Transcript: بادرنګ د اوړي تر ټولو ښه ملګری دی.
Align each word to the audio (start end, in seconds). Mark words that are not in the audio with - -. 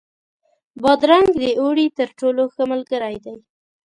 بادرنګ 0.81 1.27
د 1.41 1.43
اوړي 1.61 1.87
تر 1.99 2.09
ټولو 2.19 2.43
ښه 2.53 2.63
ملګری 2.71 3.17
دی. 3.25 3.37